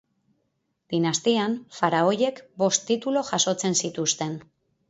[0.93, 4.39] Dinastian, faraoiek bost titulu jasotzen zituzten.